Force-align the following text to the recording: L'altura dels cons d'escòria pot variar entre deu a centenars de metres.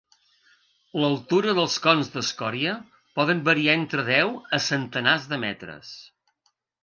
L'altura 1.01 1.51
dels 1.57 1.75
cons 1.83 2.09
d'escòria 2.15 2.73
pot 3.19 3.31
variar 3.51 3.77
entre 3.81 4.07
deu 4.09 4.33
a 4.59 4.61
centenars 4.71 5.29
de 5.35 5.43
metres. 5.47 5.93